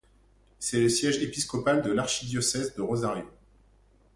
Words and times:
C’est 0.57 0.79
le 0.79 0.89
siège 0.89 1.21
épiscopal 1.21 1.83
de 1.83 1.91
l’archidiocèse 1.91 2.73
de 2.73 2.81
Rosario. 2.81 3.29